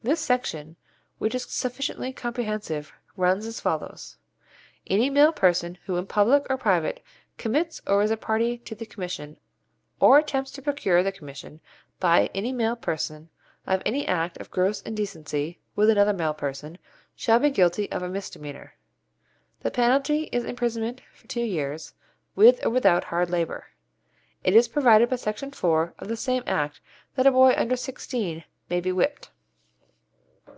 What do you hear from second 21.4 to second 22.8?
years, with or